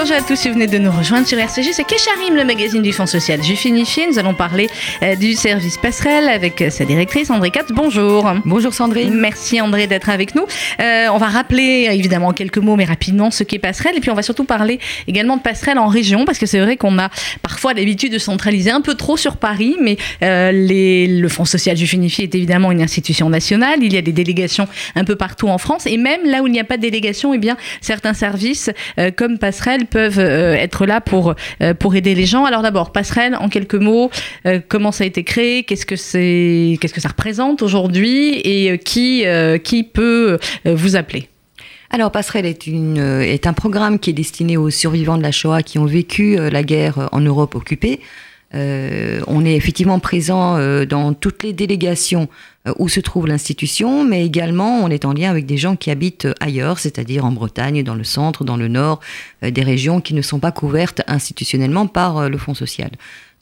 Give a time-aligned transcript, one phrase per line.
[0.00, 1.74] bonjour à tous si vous venez de nous rejoindre sur RCG.
[1.74, 4.06] C'est Kesharim, le magazine du Fonds social juif unifié.
[4.06, 4.70] Nous allons parler
[5.02, 7.66] euh, du service passerelle avec sa directrice André Katz.
[7.70, 8.32] Bonjour.
[8.46, 9.12] Bonjour Sandrine.
[9.12, 10.46] Merci André d'être avec nous.
[10.80, 13.94] Euh, on va rappeler évidemment quelques mots, mais rapidement, ce qu'est passerelle.
[13.94, 16.78] Et puis on va surtout parler également de passerelle en région, parce que c'est vrai
[16.78, 17.10] qu'on a
[17.42, 21.76] parfois l'habitude de centraliser un peu trop sur Paris, mais euh, les, le Fonds social
[21.76, 23.80] juif unifié est évidemment une institution nationale.
[23.82, 25.84] Il y a des délégations un peu partout en France.
[25.84, 29.10] Et même là où il n'y a pas de délégation, eh bien, certains services euh,
[29.14, 32.44] comme Passerelle peuvent euh, être là pour, euh, pour aider les gens.
[32.44, 34.10] Alors d'abord, Passerelle, en quelques mots,
[34.68, 39.24] comment ça a été créé, qu'est-ce que, c'est, qu'est-ce que ça représente aujourd'hui et qui,
[39.64, 41.28] qui peut vous appeler?
[41.90, 45.62] Alors, Passerelle est, une, est un programme qui est destiné aux survivants de la Shoah
[45.62, 48.00] qui ont vécu la guerre en Europe occupée.
[48.54, 52.28] Euh, on est effectivement présent euh, dans toutes les délégations
[52.66, 55.90] euh, où se trouve l'institution, mais également on est en lien avec des gens qui
[55.90, 59.00] habitent ailleurs, c'est-à-dire en Bretagne, dans le centre, dans le nord,
[59.42, 62.90] des régions qui ne sont pas couvertes institutionnellement par le Fonds social.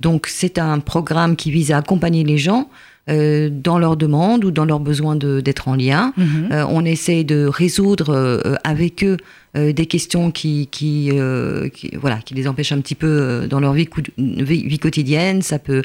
[0.00, 2.68] Donc c'est un programme qui vise à accompagner les gens
[3.08, 6.12] euh, dans leurs demandes ou dans leurs besoins d'être en lien.
[6.16, 6.48] Mhm.
[6.50, 9.16] Euh, on essaie de résoudre euh, avec eux
[9.56, 11.10] des questions qui, qui,
[11.94, 15.42] voilà, qui les empêchent un petit peu dans leur vie, vie, quotidienne.
[15.42, 15.82] Ça peut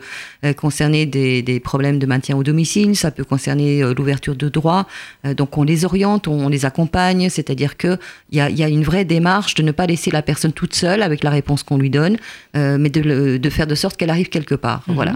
[0.57, 4.87] concerner des, des, problèmes de maintien au domicile, ça peut concerner l'ouverture de droits.
[5.37, 7.97] donc on les oriente, on, les accompagne, c'est-à-dire qu'il
[8.31, 11.01] y a, y a une vraie démarche de ne pas laisser la personne toute seule
[11.01, 12.17] avec la réponse qu'on lui donne,
[12.53, 14.83] mais de, de, faire de sorte qu'elle arrive quelque part.
[14.87, 14.95] Mhm.
[14.95, 15.15] Voilà.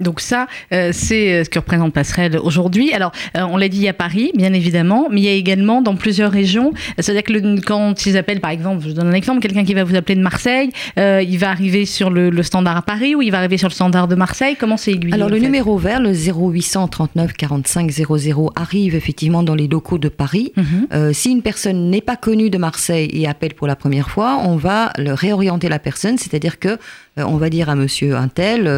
[0.00, 2.92] Donc ça, euh, c'est euh, ce que représente Passerelle aujourd'hui.
[2.92, 5.96] Alors, euh, on l'a dit à Paris, bien évidemment, mais il y a également dans
[5.96, 6.72] plusieurs régions.
[7.00, 9.82] C'est-à-dire que le, quand ils appellent, par exemple, je donne un exemple, quelqu'un qui va
[9.82, 13.38] vous appeler de Marseille, il va arriver sur le, standard à Paris ou il va
[13.38, 14.54] arriver sur le standard de Marseille.
[14.56, 19.56] Comment c'est aiguillé Alors, le numéro vert, le 0800 39 45 00, arrive effectivement dans
[19.56, 20.52] les locaux de Paris.
[20.56, 21.12] Mhm.
[21.12, 24.54] si une personne n'est pas connue de Marseille et appelle pour la première fois, on
[24.54, 26.78] va le réorienter la personne, c'est-à-dire que
[27.16, 28.68] on va dire à monsieur Intel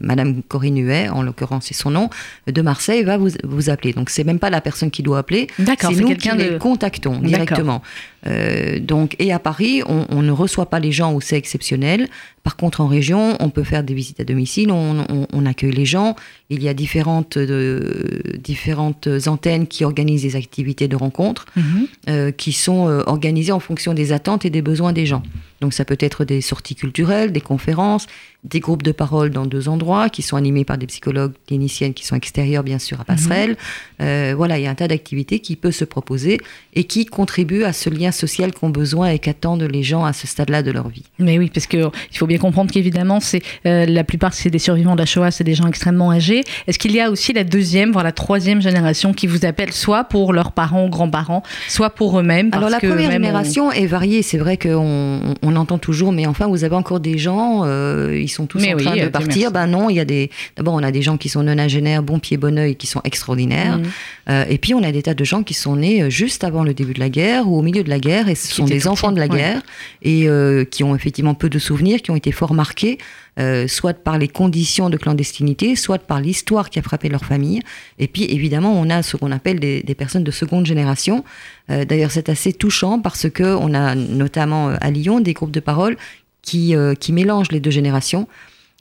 [0.00, 2.10] Madame Corinne Huet, en l'occurrence c'est son nom,
[2.46, 3.92] de Marseille, va vous, vous appeler.
[3.92, 7.82] Donc c'est même pas la personne qui doit appeler, c'est nous qui les contactons directement.
[8.26, 12.08] Euh, donc, et à Paris, on, ne reçoit pas les gens où c'est exceptionnel.
[12.42, 16.16] Par contre, en région, on peut faire des visites à domicile, on, accueille les gens.
[16.50, 21.86] Il y a différentes, euh, différentes antennes qui organisent des activités de rencontres mhm.
[22.08, 25.22] euh, qui sont organisées en fonction des attentes et des besoins des gens.
[25.60, 28.06] Donc, ça peut être des sorties culturelles, des conférences,
[28.44, 32.04] des groupes de parole dans deux endroits qui sont animés par des psychologues cliniciennes qui
[32.04, 33.56] sont extérieurs, bien sûr, à Passerelle.
[34.00, 34.34] Mhm.
[34.34, 36.38] voilà, il y a un tas d'activités qui peuvent se proposer
[36.74, 40.26] et qui contribuent à ce lien social qu'ont besoin et qu'attendent les gens à ce
[40.26, 41.04] stade-là de leur vie.
[41.18, 44.94] Mais oui, parce qu'il faut bien comprendre qu'évidemment, c'est euh, la plupart c'est des survivants
[44.94, 46.42] de la Shoah, c'est des gens extrêmement âgés.
[46.66, 50.04] Est-ce qu'il y a aussi la deuxième, voire la troisième génération qui vous appelle soit
[50.04, 54.22] pour leurs parents ou grands-parents, soit pour eux-mêmes Alors la première génération est variée.
[54.22, 58.28] C'est vrai qu'on on entend toujours, mais enfin, vous avez encore des gens, euh, ils
[58.28, 59.50] sont tous en train de partir.
[59.50, 60.30] Ben non, il y a des.
[60.56, 63.78] D'abord, on a des gens qui sont nonagénaires, bon pied, bon oeil, qui sont extraordinaires.
[63.78, 63.82] Mmh.
[64.30, 66.74] Euh, et puis, on a des tas de gens qui sont nés juste avant le
[66.74, 69.12] début de la guerre ou au milieu de la guerre et ce sont des enfants
[69.12, 69.62] de la guerre
[70.02, 72.98] et euh, qui ont effectivement peu de souvenirs, qui ont été fort marqués,
[73.38, 77.62] euh, soit par les conditions de clandestinité, soit par l'histoire qui a frappé leur famille.
[77.98, 81.24] Et puis évidemment, on a ce qu'on appelle des, personnes de seconde génération.
[81.70, 85.60] Euh, d'ailleurs, c'est assez touchant parce que on a notamment à Lyon des groupes de
[85.60, 85.96] parole
[86.42, 88.26] qui, qui mélangent les deux générations.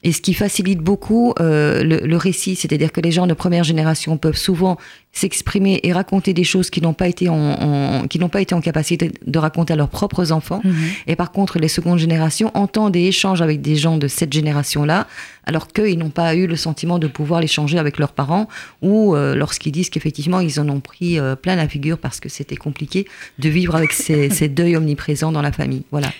[0.03, 4.17] Et ce qui facilite beaucoup le, le, récit, c'est-à-dire que les gens de première génération
[4.17, 4.77] peuvent souvent
[5.13, 8.61] s'exprimer et raconter des choses qui n'ont pas été en, qui n'ont pas été en
[8.61, 10.61] capacité de raconter à leurs propres enfants.
[10.63, 10.73] Mhm.
[11.07, 15.07] Et par contre, les secondes générations entendent et échangent avec des gens de cette génération-là,
[15.45, 18.47] alors qu'ils n'ont pas eu le sentiment de pouvoir l'échanger avec leurs parents
[18.81, 22.29] ou euh, lorsqu'ils disent qu'effectivement ils en ont pris euh, plein la figure parce que
[22.29, 23.05] c'était compliqué
[23.39, 25.83] de vivre avec ces, ces, deuils omniprésents dans la famille.
[25.91, 26.11] Voilà.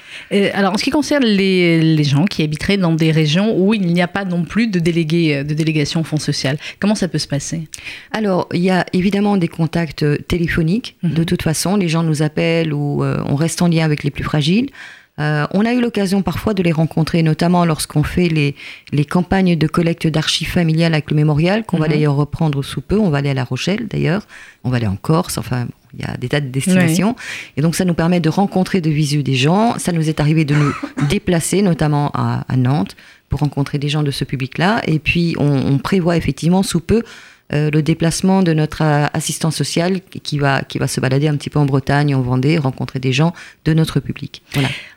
[0.54, 3.86] alors, en ce qui concerne les, les, gens qui habiteraient dans des régions où il
[3.86, 7.20] n'y a pas non plus de délégués de délégation au fonds social, comment ça peut
[7.20, 7.68] se passer?
[8.12, 10.98] Alors, il y a évidemment des contacts euh, téléphoniques.
[11.04, 11.26] De mhm.
[11.26, 14.24] toute façon, les gens nous appellent ou euh, on reste en lien avec les plus
[14.24, 14.70] fragiles.
[15.20, 18.56] Euh, on a eu l'occasion parfois de les rencontrer, notamment lorsqu'on fait les,
[18.92, 21.94] les campagnes de collecte d'archives familiales avec le mémorial, qu'on va mhm.
[21.94, 22.98] d'ailleurs reprendre sous peu.
[22.98, 24.26] On va aller à La Rochelle d'ailleurs,
[24.64, 27.16] on va aller en Corse, enfin, il y a des tas de destinations.
[27.58, 29.78] Et donc ça nous permet de rencontrer de visu des gens.
[29.78, 30.74] Ça nous est arrivé de nous
[31.10, 32.96] déplacer, notamment à, Nantes,
[33.30, 34.82] pour rencontrer des gens de ce public-là.
[34.88, 37.04] Et puis on, on prévoit effectivement sous peu
[37.52, 41.50] le déplacement de notre euh, assistant social qui va, qui va se balader un petit
[41.50, 43.34] peu en Bretagne, en Vendée, rencontrer des gens
[43.66, 44.42] de notre public.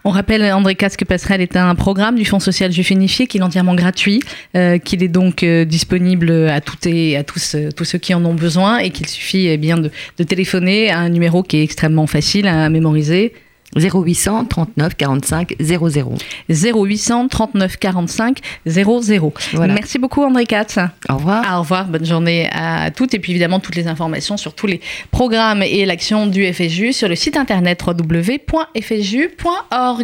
[0.05, 3.43] On rappelle, André Casque Passerelle est un programme du Fonds social juif unifié qui est
[3.43, 4.21] entièrement gratuit,
[4.57, 8.35] euh, qu'il est donc disponible à toutes et à tous, tous ceux qui en ont
[8.35, 9.91] besoin et qu'il suffit eh bien de
[10.25, 13.33] téléphoner à un numéro qui est extrêmement facile à mémoriser
[13.77, 16.15] 0800 39 45 00.
[16.49, 19.33] 0800 39 45 00.
[19.69, 20.79] Merci beaucoup André Katz.
[21.09, 21.45] Au revoir.
[21.57, 24.81] Au revoir, bonne journée à toutes et puis évidemment toutes les informations sur tous les
[25.11, 28.49] programmes et l'action du FSJU sur le site internet www.fsju.org.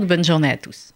[0.04, 0.92] Bonne journée à tous.